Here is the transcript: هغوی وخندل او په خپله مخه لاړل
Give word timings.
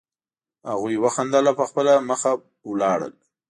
هغوی 0.69 0.95
وخندل 1.03 1.43
او 1.49 1.55
په 1.59 1.65
خپله 1.69 1.93
مخه 2.09 2.31
لاړل 2.81 3.13